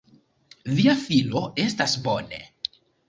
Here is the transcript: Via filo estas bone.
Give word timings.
Via 0.79 0.95
filo 1.01 1.43
estas 1.65 1.95
bone. 2.09 2.41